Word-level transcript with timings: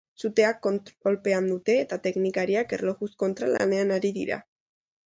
Sutea 0.21 0.47
kontrolpean 0.61 1.49
dute 1.53 1.75
eta 1.83 2.01
teknikariak 2.09 2.75
erlojuz 2.81 3.13
kontra 3.25 3.53
lanean 3.57 3.99
ari 4.01 4.15
dira. 4.19 4.43